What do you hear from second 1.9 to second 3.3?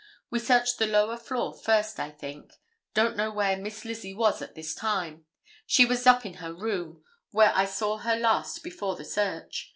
I think. Don't know